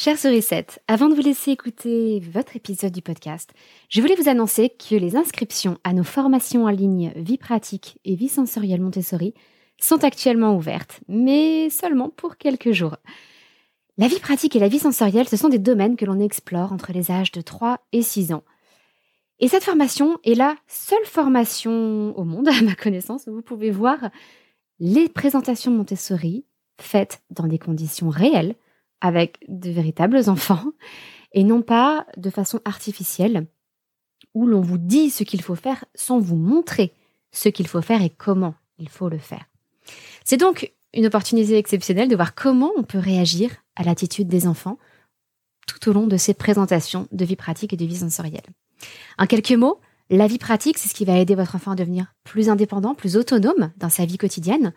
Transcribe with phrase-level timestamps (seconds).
[0.00, 3.52] Chers sourissettes, avant de vous laisser écouter votre épisode du podcast,
[3.88, 8.14] je voulais vous annoncer que les inscriptions à nos formations en ligne Vie pratique et
[8.14, 9.34] Vie sensorielle Montessori
[9.76, 12.94] sont actuellement ouvertes, mais seulement pour quelques jours.
[13.96, 16.92] La vie pratique et la vie sensorielle, ce sont des domaines que l'on explore entre
[16.92, 18.44] les âges de 3 et 6 ans.
[19.40, 23.72] Et cette formation est la seule formation au monde, à ma connaissance, où vous pouvez
[23.72, 24.10] voir
[24.78, 26.44] les présentations Montessori
[26.80, 28.54] faites dans des conditions réelles,
[29.00, 30.72] avec de véritables enfants
[31.32, 33.46] et non pas de façon artificielle
[34.34, 36.92] où l'on vous dit ce qu'il faut faire sans vous montrer
[37.32, 39.46] ce qu'il faut faire et comment il faut le faire.
[40.24, 44.78] C'est donc une opportunité exceptionnelle de voir comment on peut réagir à l'attitude des enfants
[45.66, 48.46] tout au long de ces présentations de vie pratique et de vie sensorielle.
[49.18, 49.80] En quelques mots,
[50.10, 53.16] la vie pratique, c'est ce qui va aider votre enfant à devenir plus indépendant, plus
[53.16, 54.72] autonome dans sa vie quotidienne,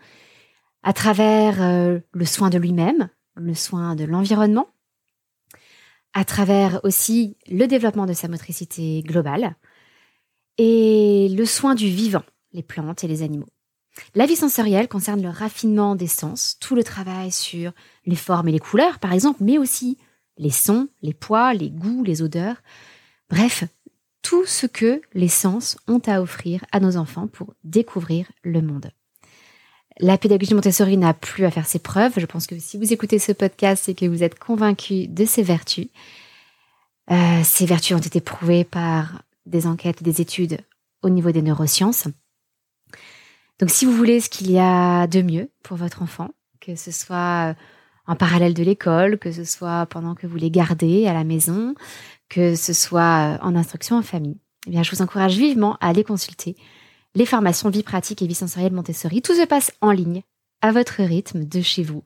[0.83, 3.09] à travers euh, le soin de lui-même,
[3.45, 4.67] le soin de l'environnement,
[6.13, 9.55] à travers aussi le développement de sa motricité globale
[10.57, 13.49] et le soin du vivant, les plantes et les animaux.
[14.15, 17.73] La vie sensorielle concerne le raffinement des sens, tout le travail sur
[18.05, 19.97] les formes et les couleurs, par exemple, mais aussi
[20.37, 22.61] les sons, les poids, les goûts, les odeurs.
[23.29, 23.65] Bref,
[24.21, 28.91] tout ce que les sens ont à offrir à nos enfants pour découvrir le monde.
[29.99, 32.13] La pédagogie Montessori n'a plus à faire ses preuves.
[32.17, 35.43] Je pense que si vous écoutez ce podcast, c'est que vous êtes convaincu de ses
[35.43, 35.87] vertus.
[37.11, 40.59] Euh, ces vertus ont été prouvées par des enquêtes, des études
[41.01, 42.07] au niveau des neurosciences.
[43.59, 46.91] Donc si vous voulez ce qu'il y a de mieux pour votre enfant, que ce
[46.91, 47.55] soit
[48.07, 51.75] en parallèle de l'école, que ce soit pendant que vous les gardez à la maison,
[52.29, 56.03] que ce soit en instruction en famille, eh bien je vous encourage vivement à aller
[56.03, 56.55] consulter
[57.15, 59.21] les formations vie pratique et vie sensorielle Montessori.
[59.21, 60.23] Tout se passe en ligne,
[60.61, 62.03] à votre rythme, de chez vous.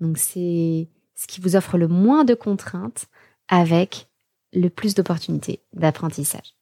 [0.00, 3.06] Donc c'est ce qui vous offre le moins de contraintes
[3.48, 4.08] avec
[4.52, 6.54] le plus d'opportunités d'apprentissage.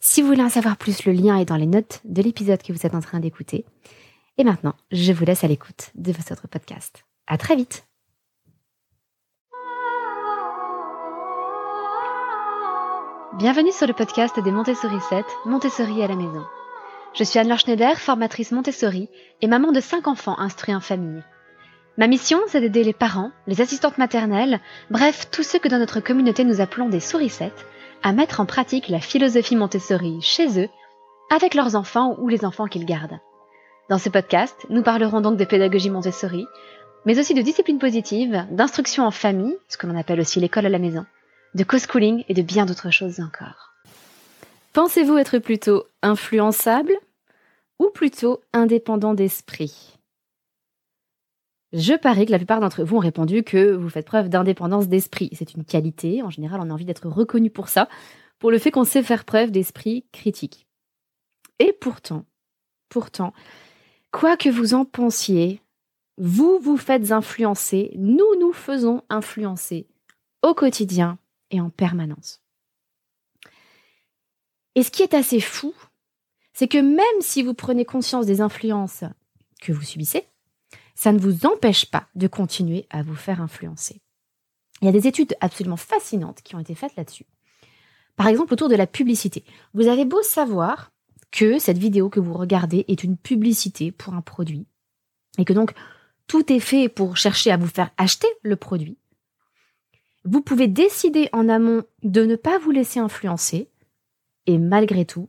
[0.00, 2.72] Si vous voulez en savoir plus, le lien est dans les notes de l'épisode que
[2.72, 3.64] vous êtes en train d'écouter.
[4.36, 7.04] Et maintenant, je vous laisse à l'écoute de votre podcast.
[7.26, 7.86] À très vite!
[13.38, 16.44] Bienvenue sur le podcast des Montessori 7, Montessori à la maison.
[17.14, 19.08] Je suis Anne-Laure Schneider, formatrice Montessori
[19.40, 21.22] et maman de cinq enfants instruits en famille.
[21.96, 24.58] Ma mission, c'est d'aider les parents, les assistantes maternelles,
[24.90, 27.66] bref, tous ceux que dans notre communauté nous appelons des sourissettes,
[28.02, 30.68] à mettre en pratique la philosophie Montessori chez eux,
[31.30, 33.20] avec leurs enfants ou les enfants qu'ils gardent.
[33.88, 36.46] Dans ce podcast, nous parlerons donc de pédagogie Montessori,
[37.04, 40.70] mais aussi de discipline positive, d'instruction en famille, ce que l'on appelle aussi l'école à
[40.70, 41.06] la maison,
[41.54, 43.70] de co-schooling et de bien d'autres choses encore.
[44.72, 46.94] Pensez-vous être plutôt influençable
[47.84, 49.98] ou plutôt indépendant d'esprit
[51.72, 55.28] Je parie que la plupart d'entre vous ont répondu que vous faites preuve d'indépendance d'esprit.
[55.32, 57.88] C'est une qualité, en général on a envie d'être reconnu pour ça,
[58.38, 60.66] pour le fait qu'on sait faire preuve d'esprit critique.
[61.58, 62.24] Et pourtant,
[62.88, 63.32] pourtant,
[64.12, 65.60] quoi que vous en pensiez,
[66.16, 69.86] vous vous faites influencer, nous nous faisons influencer
[70.42, 71.18] au quotidien
[71.50, 72.40] et en permanence.
[74.74, 75.72] Et ce qui est assez fou,
[76.54, 79.04] c'est que même si vous prenez conscience des influences
[79.60, 80.24] que vous subissez,
[80.94, 84.00] ça ne vous empêche pas de continuer à vous faire influencer.
[84.80, 87.26] Il y a des études absolument fascinantes qui ont été faites là-dessus.
[88.16, 89.44] Par exemple, autour de la publicité.
[89.74, 90.92] Vous avez beau savoir
[91.32, 94.66] que cette vidéo que vous regardez est une publicité pour un produit,
[95.36, 95.74] et que donc
[96.28, 98.98] tout est fait pour chercher à vous faire acheter le produit,
[100.24, 103.68] vous pouvez décider en amont de ne pas vous laisser influencer
[104.46, 105.28] et malgré tout,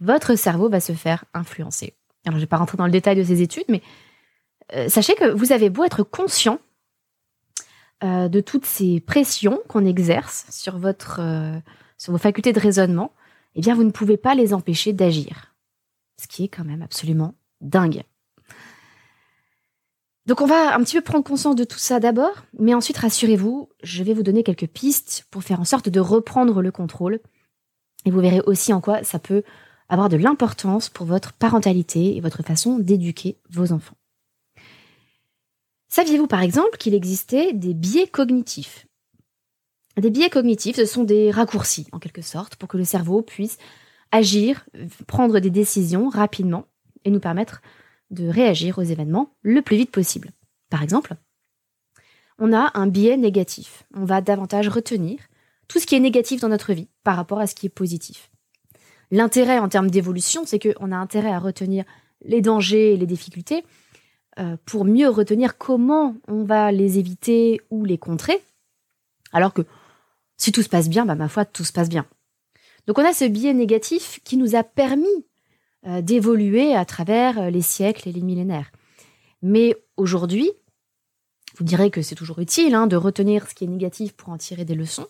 [0.00, 1.94] votre cerveau va se faire influencer.
[2.24, 3.82] Alors, je ne vais pas rentrer dans le détail de ces études, mais
[4.74, 6.58] euh, sachez que vous avez beau être conscient
[8.02, 11.58] euh, de toutes ces pressions qu'on exerce sur, votre, euh,
[11.98, 13.12] sur vos facultés de raisonnement,
[13.54, 15.54] eh bien, vous ne pouvez pas les empêcher d'agir.
[16.20, 18.02] Ce qui est quand même absolument dingue.
[20.26, 23.68] Donc on va un petit peu prendre conscience de tout ça d'abord, mais ensuite rassurez-vous,
[23.82, 27.18] je vais vous donner quelques pistes pour faire en sorte de reprendre le contrôle
[28.04, 29.42] et vous verrez aussi en quoi ça peut
[29.90, 33.96] avoir de l'importance pour votre parentalité et votre façon d'éduquer vos enfants.
[35.88, 38.86] Saviez-vous par exemple qu'il existait des biais cognitifs?
[39.96, 43.58] Des biais cognitifs, ce sont des raccourcis en quelque sorte pour que le cerveau puisse
[44.12, 44.64] agir,
[45.08, 46.66] prendre des décisions rapidement
[47.04, 47.60] et nous permettre
[48.10, 50.30] de réagir aux événements le plus vite possible.
[50.70, 51.16] Par exemple,
[52.38, 53.84] on a un biais négatif.
[53.94, 55.18] On va davantage retenir
[55.66, 58.30] tout ce qui est négatif dans notre vie par rapport à ce qui est positif.
[59.10, 61.84] L'intérêt en termes d'évolution, c'est qu'on a intérêt à retenir
[62.24, 63.64] les dangers et les difficultés
[64.38, 68.40] euh, pour mieux retenir comment on va les éviter ou les contrer,
[69.32, 69.62] Alors que
[70.36, 72.06] si tout se passe bien, bah, ma foi, tout se passe bien.
[72.86, 75.06] Donc on a ce biais négatif qui nous a permis
[75.86, 78.70] euh, d'évoluer à travers euh, les siècles et les millénaires.
[79.42, 80.50] Mais aujourd'hui,
[81.58, 84.38] vous direz que c'est toujours utile hein, de retenir ce qui est négatif pour en
[84.38, 85.08] tirer des leçons.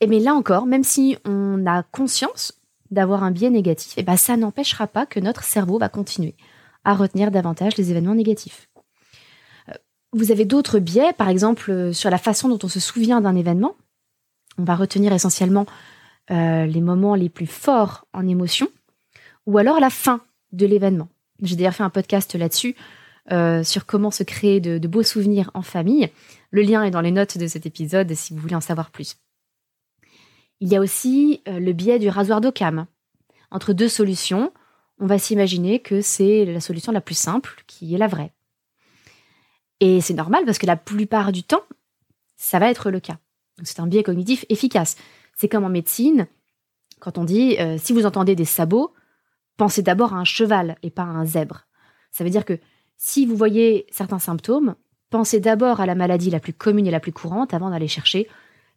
[0.00, 2.59] Et mais là encore, même si on a conscience
[2.90, 6.34] d'avoir un biais négatif, et eh ben ça n'empêchera pas que notre cerveau va continuer
[6.84, 8.68] à retenir davantage les événements négatifs.
[9.68, 9.74] Euh,
[10.12, 13.76] vous avez d'autres biais, par exemple sur la façon dont on se souvient d'un événement.
[14.58, 15.66] On va retenir essentiellement
[16.30, 18.68] euh, les moments les plus forts en émotion,
[19.46, 20.20] ou alors la fin
[20.52, 21.08] de l'événement.
[21.42, 22.76] J'ai d'ailleurs fait un podcast là-dessus
[23.32, 26.08] euh, sur comment se créer de, beaux souvenirs en famille.
[26.50, 29.16] Le lien est dans les notes de cet épisode si vous voulez en savoir plus.
[30.60, 32.86] Il y a aussi euh, le biais du rasoir d'Occam.
[33.50, 34.52] Entre deux solutions,
[34.98, 38.32] on va s'imaginer que c'est la solution la plus simple qui est la vraie.
[39.80, 41.64] Et c'est normal parce que la plupart du temps,
[42.36, 43.18] ça va être le cas.
[43.62, 44.96] C'est un biais cognitif efficace.
[45.34, 46.26] C'est comme en médecine,
[47.00, 48.92] quand on dit euh, si vous entendez des sabots,
[49.56, 51.66] pensez d'abord à un cheval et pas à un zèbre.
[52.12, 52.58] Ça veut dire que
[52.98, 54.74] si vous voyez certains symptômes,
[55.08, 58.28] pensez d'abord à la maladie la plus commune et la plus courante avant d'aller chercher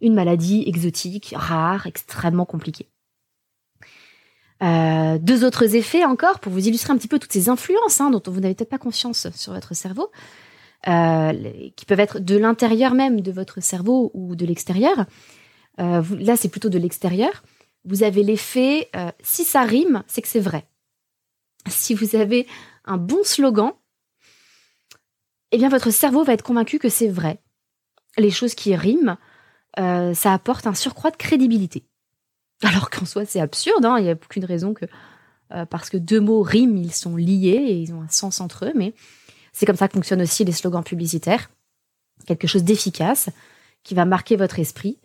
[0.04, 2.90] une maladie exotique, rare, extrêmement compliquée.
[4.62, 8.12] Euh, deux autres effets encore pour vous illustrer un petit peu toutes ces influences hein,
[8.12, 10.12] dont vous n'avez peut-être pas conscience sur votre cerveau,
[10.88, 11.34] euh,
[11.76, 15.06] qui peuvent être de l'intérieur même de votre cerveau ou de l'extérieur.
[15.80, 17.44] Euh, là, c'est plutôt de l'extérieur.
[17.86, 18.90] Vous avez l'effet,
[19.22, 20.66] si ça rime, c'est que c'est vrai.
[21.68, 22.48] Si vous avez
[22.86, 23.74] un bon slogan,
[25.52, 27.42] eh bien, votre cerveau va être convaincu que c'est vrai.
[28.18, 29.18] Les choses qui riment,
[29.80, 31.84] euh, ça apporte un surcroît de crédibilité.
[32.64, 34.86] Alors qu'en soi, c'est absurde, hein, il n'y a aucune raison que
[35.70, 38.72] parce que deux mots riment, ils sont liés et ils ont un sens entre eux,
[38.74, 38.96] mais
[39.52, 41.52] c'est comme ça que fonctionnent aussi les slogans publicitaires.
[42.26, 43.30] Quelque chose d'efficace
[43.84, 44.98] qui va marquer votre esprit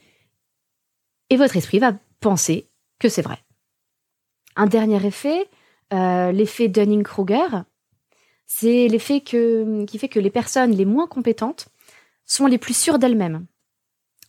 [1.31, 2.69] et votre esprit va penser
[2.99, 3.39] que c'est vrai.
[4.57, 5.49] Un dernier effet,
[5.93, 7.65] euh, l'effet Dunning-Kruger,
[8.47, 11.69] c'est l'effet qui fait que les personnes les moins compétentes
[12.25, 13.47] sont les plus sûres d'elles-mêmes.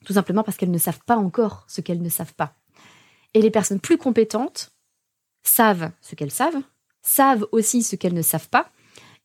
[0.10, 2.56] Tout simplement parce qu'elles ne savent pas encore ce qu'elles ne savent pas.
[3.36, 4.72] Et les personnes plus compétentes
[5.44, 6.64] savent ce qu'elles savent,
[7.04, 8.72] savent aussi ce qu'elles ne savent pas,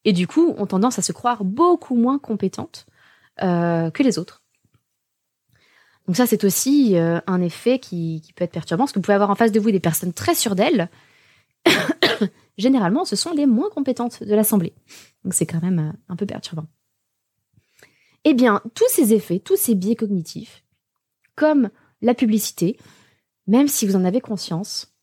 [0.04, 2.84] et du coup ont tendance à se croire beaucoup moins compétentes
[3.40, 4.42] euh, que les autres.
[6.06, 9.14] Donc ça, c'est aussi euh, un effet qui, peut être perturbant, parce que vous pouvez
[9.14, 10.90] avoir en face de vous des personnes très sûres d'elles.
[12.58, 14.74] Généralement, ce sont les moins compétentes de l'Assemblée.
[15.24, 16.66] Donc c'est quand même euh, un peu perturbant.
[18.24, 20.63] Eh bien, tous ces effets, tous ces biais cognitifs,
[21.34, 21.70] comme
[22.00, 22.78] la publicité,
[23.46, 24.94] même si vous en avez conscience,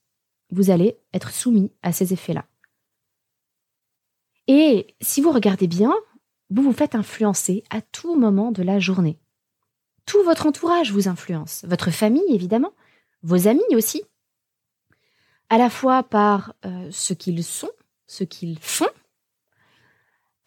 [0.52, 2.46] vous allez être soumis à ces effets-là.
[4.48, 5.94] Et si vous regardez bien,
[6.50, 9.18] vous vous faites influencer à tout moment de la journée.
[10.06, 12.74] Tout votre entourage vous influence, votre famille évidemment,
[13.24, 14.04] vos amis aussi,
[15.50, 17.72] à la fois par euh, ce qu'ils sont,
[18.08, 18.90] ce qu'ils font,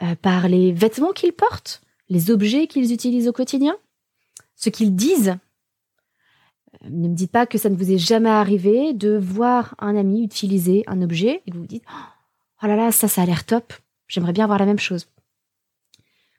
[0.03, 3.77] euh, par les vêtements qu'ils portent, les objets qu'ils utilisent au quotidien,
[4.57, 5.37] ce qu'ils disent.
[6.83, 10.25] Ne me dites pas que ça ne vous est jamais arrivé de voir un ami
[10.25, 11.85] utiliser un objet et que vous vous dites
[12.63, 13.73] Oh là là, ça, ça a l'air top,
[14.09, 15.09] j'aimerais bien voir la même chose.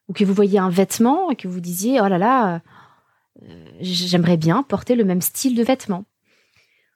[0.08, 2.62] Ou que vous voyez un vêtement et que vous disiez Oh là là,
[3.44, 6.06] euh, j'aimerais bien porter le même style de vêtements.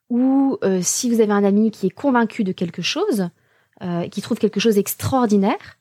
[0.09, 3.29] Ou euh, si vous avez un ami qui est convaincu de quelque chose,
[3.81, 5.77] euh, qui trouve quelque chose extraordinaire,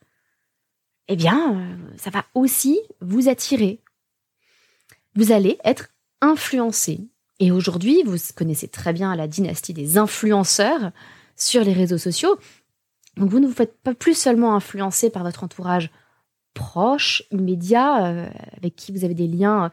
[1.07, 3.81] eh bien, ça va aussi vous attirer.
[5.15, 5.89] Vous allez être
[6.21, 7.09] influencé.
[7.39, 10.91] Et aujourd'hui, vous connaissez très bien la dynastie des influenceurs
[11.35, 12.37] sur les réseaux sociaux.
[13.17, 15.89] Donc vous ne vous faites pas plus seulement influencer par votre entourage
[16.53, 19.71] proche, immédiat, avec qui vous avez des liens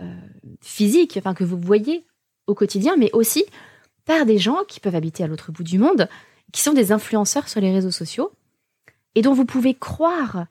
[0.00, 0.14] euh,
[0.60, 2.06] physique, enfin que vous voyez
[2.46, 3.44] au quotidien, mais aussi
[4.04, 6.08] par des gens qui peuvent habiter à l'autre bout du monde,
[6.52, 8.32] qui sont des influenceurs sur les réseaux sociaux,
[9.14, 10.46] et dont vous pouvez croire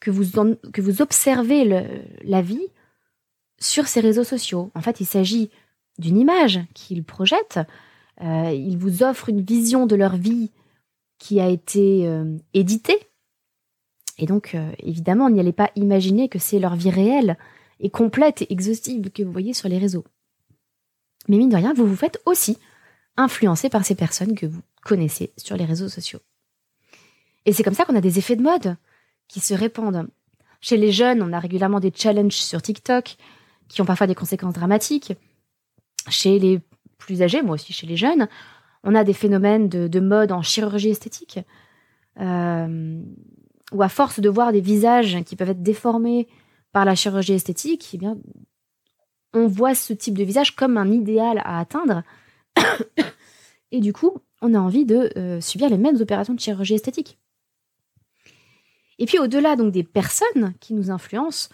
[0.00, 0.24] que vous,
[0.72, 2.66] que vous observez la vie
[3.60, 4.70] sur ces réseaux sociaux.
[4.74, 5.50] En fait, il s'agit
[5.98, 7.60] d'une image qu'ils projettent.
[8.20, 10.50] Euh, ils vous offrent une vision de leur vie
[11.18, 12.98] qui a été euh, éditée.
[14.18, 17.38] Et donc, évidemment, on n'y allait pas imaginer que c'est leur vie réelle
[17.80, 20.04] et complète et exhaustive que vous voyez sur les réseaux.
[21.28, 22.58] Mais mine de rien, vous vous faites aussi
[23.16, 26.20] influencer par ces personnes que vous connaissez sur les réseaux sociaux.
[27.44, 28.76] Et c'est comme ça qu'on a des effets de mode
[29.28, 30.08] qui se répandent.
[30.60, 33.16] Chez les jeunes, on a régulièrement des challenges sur TikTok
[33.68, 35.14] qui ont parfois des conséquences dramatiques.
[36.08, 36.60] Chez les
[36.98, 38.28] plus âgés, moi aussi chez les jeunes,
[38.84, 41.38] on a des phénomènes de, mode en chirurgie esthétique,
[42.20, 43.02] euh,
[43.72, 46.28] où à force de voir des visages qui peuvent être déformés
[46.72, 48.06] par la chirurgie esthétique, eh
[49.34, 52.02] on voit ce type de visage comme un idéal à atteindre.
[53.70, 57.18] Et du coup, on a envie de euh, subir les mêmes opérations de chirurgie esthétique.
[58.98, 61.48] Et puis au-delà donc des personnes qui nous influencent,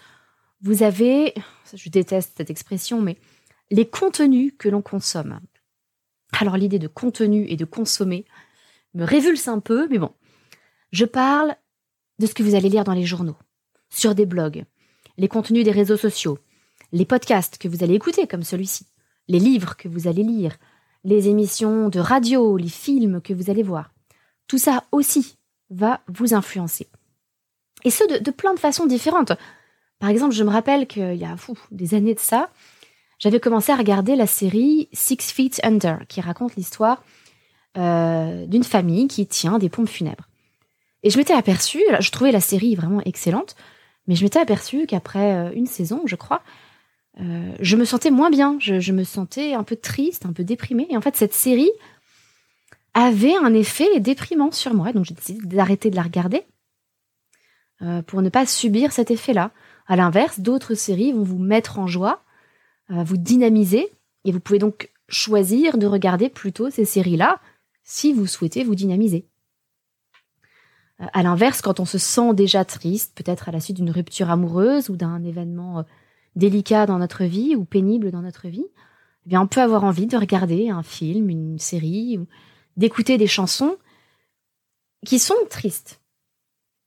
[0.61, 1.33] vous avez,
[1.73, 3.17] je déteste cette expression, mais
[3.71, 5.39] les contenus que l'on consomme.
[6.39, 8.25] Alors l'idée de contenu et de consommer
[8.93, 10.11] me révulse un peu, mais bon.
[10.91, 11.55] Je parle
[12.19, 13.37] de ce que vous allez lire dans les journaux,
[13.89, 14.65] sur des blogs,
[15.17, 16.39] les contenus des réseaux sociaux,
[16.91, 18.87] les podcasts que vous allez écouter comme celui-ci,
[19.27, 20.57] les livres que vous allez lire,
[21.03, 23.91] les émissions de radio, les films que vous allez voir.
[24.47, 25.37] Tout ça aussi
[25.69, 26.87] va vous influencer.
[27.83, 29.31] Et ce, de, plein de façons différentes.
[29.99, 31.35] Par exemple, je me rappelle qu'il y a
[31.71, 32.49] des années de ça,
[33.19, 37.03] j'avais commencé à regarder la série Six Feet Under, qui raconte l'histoire
[37.77, 40.27] euh, d'une famille qui tient des pompes funèbres.
[41.03, 43.55] Et je m'étais aperçue, je trouvais la série vraiment excellente,
[44.07, 46.41] mais je m'étais aperçue qu'après euh, une saison, je crois,
[47.19, 50.87] euh, je me sentais moins bien, je, me sentais un peu triste, un peu déprimée.
[50.89, 51.71] Et en fait, cette série
[52.93, 56.43] avait un effet déprimant sur moi, donc j'ai décidé d'arrêter de la regarder
[58.07, 59.51] pour ne pas subir cet effet-là.
[59.87, 62.23] À l'inverse, d'autres séries vont vous mettre en joie,
[62.89, 63.91] vous dynamiser,
[64.25, 67.39] et vous pouvez donc choisir de regarder plutôt ces séries-là
[67.83, 69.27] si vous souhaitez vous dynamiser.
[71.01, 74.29] Euh, à l'inverse, quand on se sent déjà triste, peut-être à la suite d'une rupture
[74.29, 75.83] amoureuse ou d'un événement euh,
[76.35, 78.65] délicat dans notre vie ou pénible dans notre vie,
[79.29, 82.27] eh on peut avoir envie de regarder un film, une série, ou
[82.77, 83.77] d'écouter des chansons
[85.05, 86.01] qui sont tristes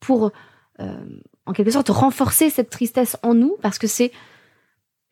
[0.00, 0.32] pour,
[0.80, 4.12] euh, en quelque sorte, renforcer cette tristesse en nous parce que c'est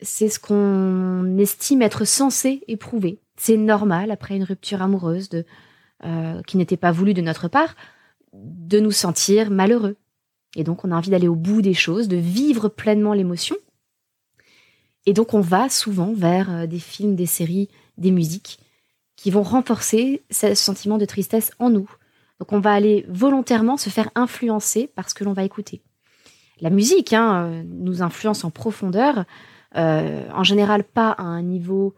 [0.02, 3.21] c'est ce qu'on estime être censé éprouver.
[3.37, 5.28] C'est normal après une rupture amoureuse
[6.04, 7.75] euh, qui n'était pas voulu de notre part,
[8.33, 9.97] de nous sentir malheureux.
[10.57, 13.57] Et donc on a envie d'aller au bout des choses, de vivre pleinement l'émotion.
[15.07, 18.61] Et donc on va souvent vers euh, des films, des séries, des musiques
[19.16, 21.90] qui vont renforcer ce sentiment de tristesse en nous.
[22.38, 25.83] Donc on va aller volontairement se faire influencer par ce que l'on va écouter.
[26.61, 29.25] La musique hein, euh, nous influence en profondeur,
[29.75, 31.95] en général pas à un niveau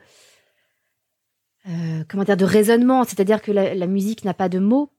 [1.69, 4.91] euh, comment dire, de raisonnement, c'est-à-dire que la, musique n'a pas de mots,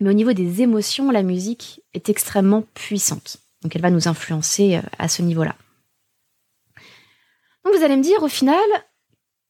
[0.00, 3.36] mais au niveau des émotions, la musique est extrêmement puissante.
[3.62, 5.54] Donc elle va nous influencer euh, à ce niveau-là.
[7.64, 8.58] Donc vous allez me dire au final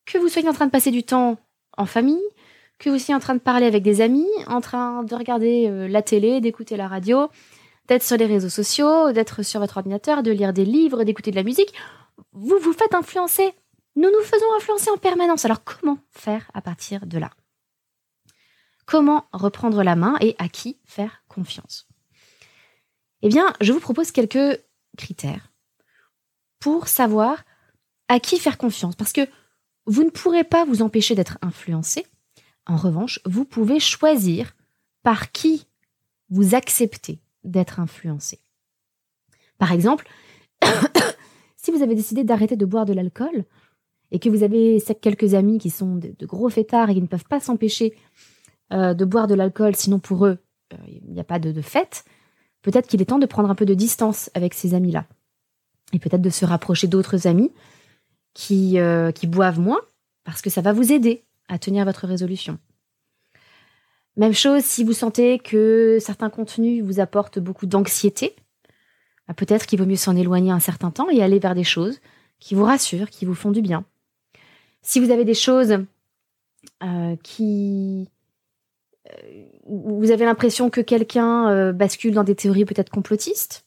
[0.05, 1.39] que vous soyez en train de passer du temps
[1.79, 2.23] en famille,
[2.79, 5.89] que vous soyez en train de parler avec des amis, en train de regarder euh,
[5.89, 7.31] la télé, d'écouter la radio,
[7.89, 11.37] d'être sur les réseaux sociaux, d'être sur votre ordinateur, de lire des livres, d'écouter de
[11.37, 11.73] la musique,
[12.37, 13.53] vous vous faites influencer
[13.97, 15.47] nous nous faisons influencer en permanence.
[15.47, 17.31] Alors comment faire à partir de là?
[18.85, 21.89] Comment reprendre la main et à qui faire confiance?
[23.23, 24.61] Eh bien, je vous propose quelques
[24.99, 25.51] critères
[26.61, 27.43] pour savoir
[28.09, 28.95] à qui faire confiance.
[28.95, 29.27] Parce que
[29.87, 32.07] vous ne pourrez pas vous empêcher d'être influencé.
[32.67, 34.55] En revanche, vous pouvez choisir
[35.03, 35.67] par qui
[36.29, 38.41] vous acceptez d'être influencé.
[39.59, 40.07] Par exemple,
[41.67, 43.45] si vous avez décidé d'arrêter de boire de l'alcool,
[44.13, 47.25] et que vous avez quelques amis qui sont de, gros fêtards et qui ne peuvent
[47.25, 47.93] pas s'empêcher
[48.73, 50.39] euh, de boire de l'alcool, sinon pour eux,
[50.73, 52.05] euh, il n'y a pas de, fête,
[52.63, 55.07] peut-être qu'il est temps de prendre un peu de distance avec ces amis-là.
[55.93, 57.51] Et peut-être de se rapprocher d'autres amis
[58.33, 59.81] qui, euh, qui boivent moins,
[60.23, 62.61] parce que ça va vous aider à tenir votre résolution.
[64.17, 68.37] Même chose si vous sentez que certains contenus vous apportent beaucoup d'anxiété,
[69.29, 72.01] bah, peut-être qu'il vaut mieux s'en éloigner un certain temps et aller vers des choses
[72.39, 73.85] qui vous rassurent, qui vous font du bien.
[74.83, 75.79] Si vous avez des choses
[76.83, 78.09] euh, qui...
[79.11, 83.65] Euh, vous avez l'impression que quelqu'un euh, bascule dans des théories peut-être complotistes,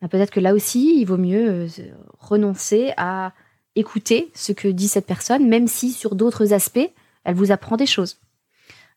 [0.00, 1.66] bah, peut-être que là aussi, il vaut mieux
[2.18, 3.32] renoncer à
[3.76, 6.90] écouter ce que dit cette personne, même si sur d'autres aspects,
[7.24, 8.18] elle vous apprend des choses.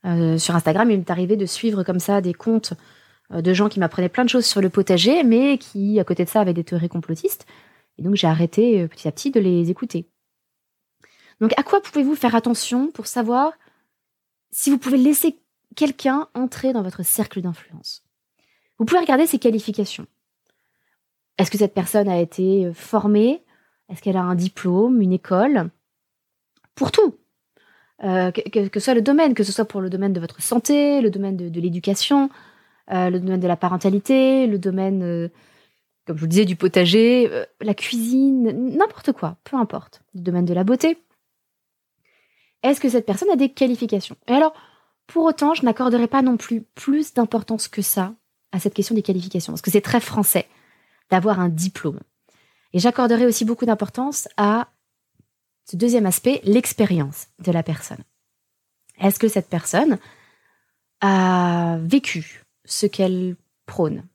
[0.04, 2.74] sur Instagram, il m'est arrivé de suivre comme ça des comptes
[3.30, 6.30] de gens qui m'apprenaient plein de choses sur le potager, mais qui, à côté de
[6.30, 7.46] ça, avaient des théories complotistes.
[7.98, 10.08] Et donc, j'ai arrêté petit à petit de les écouter.
[11.40, 13.54] Donc à quoi pouvez-vous faire attention pour savoir
[14.52, 15.38] si vous pouvez laisser
[15.76, 18.04] quelqu'un entrer dans votre cercle d'influence?
[18.78, 20.08] Vous pouvez regarder ses qualifications.
[21.38, 23.44] Est-ce que cette personne a été euh, formée?
[23.90, 25.70] Est-ce qu'elle a un diplôme, une école?
[26.76, 27.16] Pour tout.
[28.04, 31.02] Euh, que, ce soit le domaine, que ce soit pour le domaine de votre santé,
[31.02, 32.30] le domaine de, l'éducation, euh,
[32.90, 35.30] le domaine de la parentalité, le domaine,
[36.06, 37.30] comme je vous disais, du potager,
[37.62, 40.02] la cuisine, n'importe quoi, peu importe.
[40.14, 40.98] Le domaine de la beauté
[42.64, 44.18] est-ce que cette personne a des qualifications?
[44.28, 44.54] Et alors,
[45.06, 48.14] pour autant, je n'accorderai pas non plus plus d'importance que ça
[48.52, 50.48] à cette question des qualifications, parce que c'est très français
[51.10, 52.00] d'avoir un diplôme.
[52.74, 54.70] Et j'accorderai aussi beaucoup d'importance à
[55.66, 58.04] ce deuxième aspect, l'expérience de la personne.
[59.00, 60.00] Est-ce que cette personne
[61.02, 64.06] a vécu ce qu'elle prône.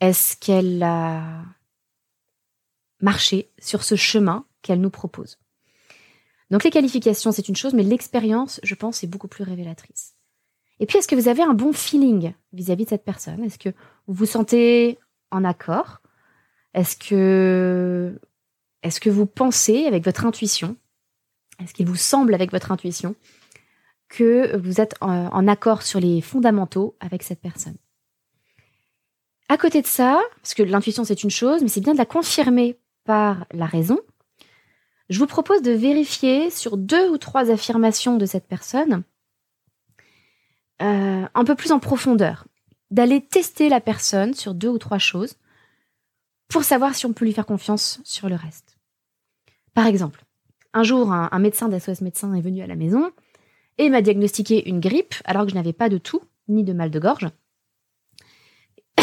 [0.00, 1.44] Est-ce qu'elle a
[3.00, 5.38] marché sur ce chemin qu'elle nous propose?
[6.50, 10.14] Donc les qualifications, c'est une chose, mais l'expérience, je pense, est beaucoup plus révélatrice.
[10.78, 13.42] Et puis, est-ce que vous avez un bon feeling vis-à-vis de cette personne?
[13.42, 13.70] Est-ce que
[14.06, 14.98] vous vous sentez
[15.30, 16.02] en accord?
[16.74, 18.20] Est-ce que,
[18.82, 20.76] est-ce que vous pensez avec votre intuition?
[21.58, 23.14] Est-ce qu'il vous semble avec votre intuition?
[24.08, 27.76] Que vous êtes en, accord sur les fondamentaux avec cette personne.
[29.48, 32.06] À côté de ça, parce que l'intuition c'est une chose, mais c'est bien de la
[32.06, 33.98] confirmer par la raison,
[35.08, 39.04] je vous propose de vérifier sur deux ou trois affirmations de cette personne
[40.82, 42.46] euh, un peu plus en profondeur,
[42.90, 45.36] d'aller tester la personne sur deux ou trois choses
[46.48, 48.76] pour savoir si on peut lui faire confiance sur le reste.
[49.74, 50.24] Par exemple,
[50.74, 53.10] un jour, un, médecin d'SOS médecin est venu à la maison
[53.78, 56.90] et m'a diagnostiqué une grippe alors que je n'avais pas de tout, ni de mal
[56.90, 57.28] de gorge.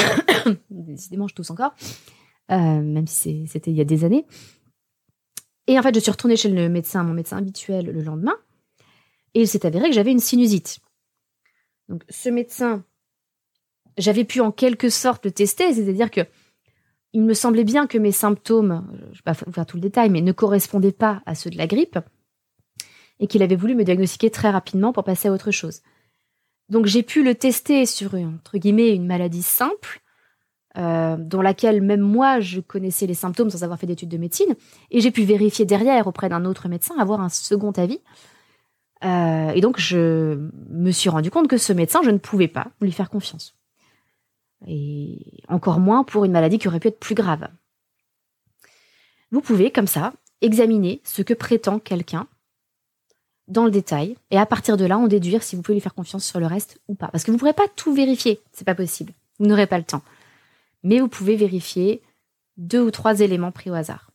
[0.69, 1.73] Décidément, je tousse encore,
[2.51, 4.25] euh, même si c'était il y a des années.
[5.67, 8.35] Et en fait, je suis retournée chez le médecin, mon médecin habituel, le lendemain,
[9.33, 10.79] et il s'est avéré que j'avais une sinusite.
[11.87, 12.83] Donc, ce médecin,
[13.97, 16.21] j'avais pu en quelque sorte le tester, c'est-à-dire que
[17.15, 20.09] il me semblait bien que mes symptômes, je ne vais pas faire tout le détail,
[20.09, 21.99] mais ne correspondaient pas à ceux de la grippe
[23.23, 25.81] et qu'il avait voulu me diagnostiquer très rapidement pour passer à autre chose.
[26.67, 30.01] Donc j'ai pu le tester sur entre guillemets une maladie simple,
[30.77, 34.53] euh, dont laquelle même moi je connaissais les symptômes sans avoir fait d'études de médecine,
[34.91, 38.01] et j'ai pu vérifier derrière auprès d'un autre médecin, avoir un second avis.
[39.05, 42.71] Euh, et donc je me suis rendu compte que ce médecin, je ne pouvais pas
[42.81, 43.55] lui faire confiance.
[44.67, 47.47] Et encore moins pour une maladie qui aurait pu être plus grave.
[49.31, 50.11] Vous pouvez, comme ça,
[50.41, 52.27] examiner ce que prétend quelqu'un
[53.47, 55.93] dans le détail et à partir de là, on déduire si vous pouvez lui faire
[55.93, 57.07] confiance sur le reste ou pas.
[57.09, 59.13] Parce que vous ne pourrez pas tout vérifier, c'est pas possible.
[59.39, 60.03] Vous n'aurez pas le temps.
[60.83, 62.01] Mais vous pouvez vérifier
[62.57, 64.11] deux ou trois éléments pris au hasard.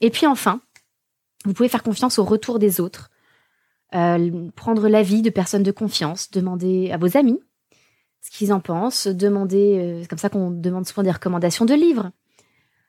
[0.00, 0.60] Et puis enfin,
[1.44, 3.10] vous pouvez faire confiance au retour des autres,
[3.94, 7.40] euh, prendre l'avis de personnes de confiance, demander à vos amis
[8.22, 11.74] ce qu'ils en pensent, demander, euh, c'est comme ça qu'on demande souvent des recommandations de
[11.74, 12.12] livres.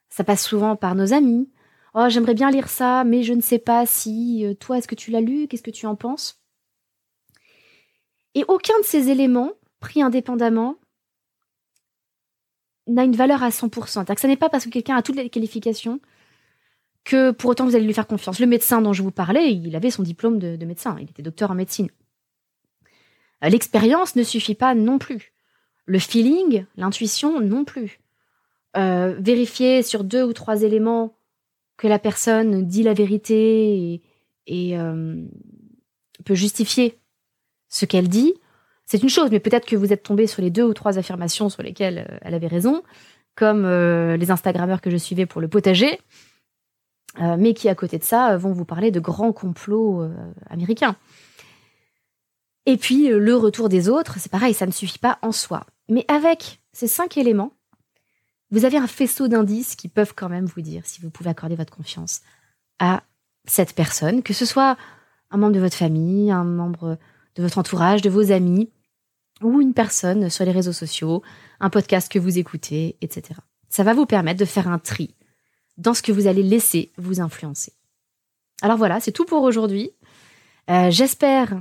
[0.10, 1.50] Ça passe souvent par nos amis,
[1.96, 4.46] Oh, j'aimerais bien lire ça, mais je ne sais pas si.
[4.46, 5.48] Euh, toi, est-ce que tu l'as lu?
[5.48, 6.42] Qu'est-ce que tu en penses?
[8.34, 10.76] Et aucun de ces éléments, pris indépendamment,
[12.88, 13.88] n'a une valeur à 100%.
[13.88, 16.00] C'est-à-dire que ce n'est pas parce que quelqu'un a toutes les qualifications
[17.04, 18.40] que pour autant vous allez lui faire confiance.
[18.40, 21.52] Le médecin dont je vous parlais, il avait son diplôme de, médecin, il était docteur
[21.52, 21.90] en médecine.
[23.42, 25.34] L'expérience ne suffit pas non plus.
[25.86, 28.00] Le feeling, l'intuition non plus.
[28.78, 31.14] Euh, vérifier sur deux ou trois éléments
[31.78, 34.02] que la personne dit la vérité
[34.48, 35.24] et, euh,
[36.26, 37.00] peut justifier
[37.70, 38.34] ce qu'elle dit,
[38.86, 41.50] c'est une chose, mais peut-être que vous êtes tombé sur les deux ou trois affirmations
[41.50, 42.84] sur lesquelles euh, elle avait raison,
[43.36, 46.00] comme euh, les Instagrammeurs que je suivais pour le potager,
[47.20, 50.10] mais qui à côté de ça vont vous parler de grands complots
[50.50, 50.96] américains.
[52.66, 55.68] Et puis le retour des autres, c'est pareil, ça ne suffit pas en soi.
[55.90, 57.54] Mais avec ces cinq éléments,
[58.54, 61.56] vous avez un faisceau d'indices qui peuvent quand même vous dire si vous pouvez accorder
[61.56, 62.22] votre confiance
[62.78, 63.02] à
[63.46, 64.78] cette personne, que ce soit
[65.32, 67.00] un membre de votre famille, un membre
[67.36, 68.70] de votre entourage, de vos amis,
[69.42, 71.24] ou une personne sur les réseaux sociaux,
[71.60, 73.40] un podcast que vous écoutez, etc.
[73.70, 75.16] Ça va vous permettre de faire un tri
[75.78, 77.74] dans ce que vous allez laisser vous influencer.
[78.62, 79.90] Alors voilà, c'est tout pour aujourd'hui.
[80.70, 81.60] Euh, j'espère,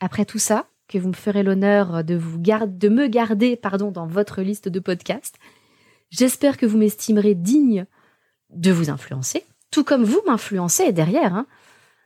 [0.00, 4.42] après tout ça, que vous me ferez l'honneur de, de me garder pardon, dans votre
[4.42, 5.38] liste de podcasts
[6.10, 7.86] J'espère que vous m'estimerez digne
[8.50, 11.46] de vous influencer, tout comme vous m'influencez derrière, hein,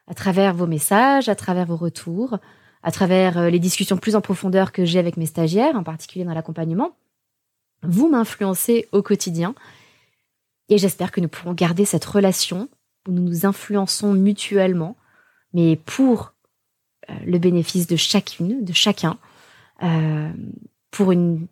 [0.06, 2.38] à travers vos messages, à travers vos retours,
[2.82, 6.24] à travers euh, les discussions plus en profondeur que j'ai avec mes stagiaires, en particulier
[6.24, 6.96] dans l'accompagnement.
[7.82, 9.54] Vous m'influencez au quotidien
[10.68, 12.68] et j'espère que nous pourrons garder cette relation
[13.06, 14.96] où nous nous influençons mutuellement,
[15.54, 16.34] mais pour
[17.08, 19.18] euh, le bénéfice de chacune, de chacun,
[19.82, 20.30] euh,
[20.90, 21.46] pour une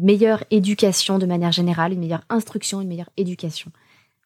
[0.00, 3.70] meilleure éducation de manière générale, une meilleure instruction, une meilleure éducation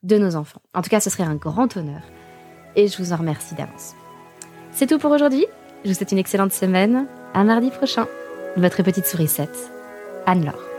[0.03, 0.63] de nos enfants.
[0.75, 2.03] En tout cas, ce serait un grand honneur
[2.77, 3.95] et je vous en remercie d'avance.
[4.73, 5.47] C'est tout pour aujourd'hui.
[5.85, 7.07] Je vous souhaite une excellente semaine.
[7.35, 8.07] À mardi prochain.
[8.57, 9.71] Votre petite sourisette,
[10.27, 10.76] Anne-Laure.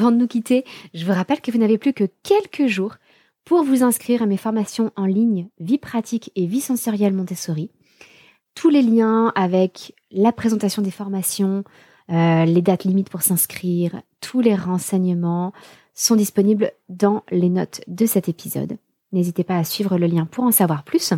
[0.00, 2.96] Avant de nous quitter, je vous rappelle que vous n'avez plus que quelques jours
[3.44, 7.70] pour vous inscrire à mes formations en ligne Vie pratique et vie sensorielle Montessori.
[8.54, 11.64] Tous les liens avec la présentation des formations,
[12.08, 15.52] euh, les dates limites pour s'inscrire, tous les renseignements
[15.92, 18.78] sont disponibles dans les notes de cet épisode.
[19.12, 21.12] N'hésitez pas à suivre le lien pour en savoir plus.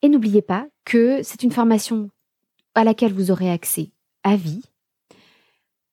[0.00, 2.08] Et n'oubliez pas que c'est une formation
[2.74, 3.90] à laquelle vous aurez accès
[4.22, 4.62] à vie,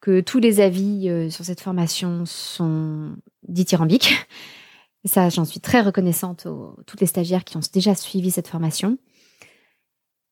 [0.03, 3.15] que tous les avis euh, sur cette formation sont
[3.47, 4.13] dithyrambiques.
[5.05, 8.49] Et ça, j'en suis très reconnaissante aux toutes les stagiaires qui ont déjà suivi cette
[8.49, 8.97] formation.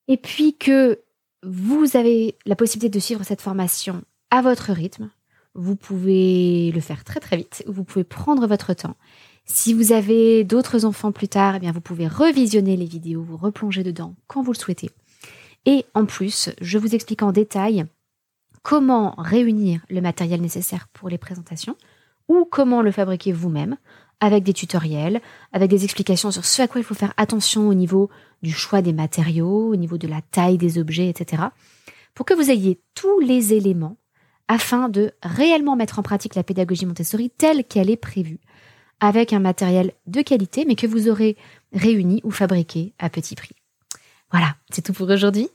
[0.10, 1.00] Et puis que
[1.44, 5.10] vous avez la possibilité de suivre cette formation à votre rythme.
[5.56, 8.98] Vous pouvez le faire très très vite, vous pouvez prendre votre temps.
[9.46, 13.38] Si vous avez d'autres enfants plus tard, eh bien vous pouvez revisionner les vidéos, vous
[13.38, 14.90] replonger dedans quand vous le souhaitez.
[15.66, 17.86] Et en plus, je vous explique en détail
[18.64, 21.76] comment réunir le matériel nécessaire pour les présentations
[22.28, 23.78] ou comment le fabriquer vous-même
[24.20, 25.20] avec des tutoriels,
[25.52, 28.10] avec des explications sur ce à quoi il faut faire attention au niveau
[28.44, 31.44] du choix des matériaux, au niveau de la taille des objets, etc.
[32.14, 33.98] Pour que vous ayez tous les éléments
[34.48, 38.40] afin de réellement mettre en pratique la pédagogie Montessori telle qu'elle est prévue,
[39.00, 41.36] avec un matériel de qualité, mais que vous aurez
[41.74, 43.56] réuni ou fabriqué à petit prix.
[44.30, 45.50] Voilà, c'est tout pour aujourd'hui.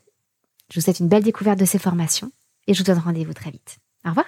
[0.70, 2.32] Je vous souhaite une belle découverte de ces formations
[2.66, 3.78] et je vous donne rendez-vous très vite.
[4.04, 4.26] Au revoir